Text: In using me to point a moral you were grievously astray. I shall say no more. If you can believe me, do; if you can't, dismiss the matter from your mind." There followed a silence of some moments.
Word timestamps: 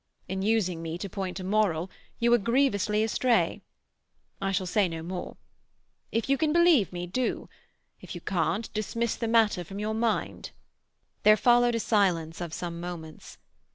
In 0.27 0.41
using 0.41 0.81
me 0.81 0.97
to 0.97 1.07
point 1.07 1.39
a 1.39 1.43
moral 1.43 1.91
you 2.17 2.31
were 2.31 2.39
grievously 2.39 3.03
astray. 3.03 3.61
I 4.41 4.51
shall 4.51 4.65
say 4.65 4.87
no 4.89 5.03
more. 5.03 5.37
If 6.11 6.27
you 6.27 6.39
can 6.39 6.51
believe 6.51 6.91
me, 6.91 7.05
do; 7.05 7.49
if 8.01 8.15
you 8.15 8.21
can't, 8.21 8.73
dismiss 8.73 9.13
the 9.15 9.27
matter 9.27 9.63
from 9.63 9.77
your 9.77 9.93
mind." 9.93 10.49
There 11.21 11.37
followed 11.37 11.75
a 11.75 11.79
silence 11.79 12.41
of 12.41 12.51
some 12.51 12.79
moments. 12.79 13.37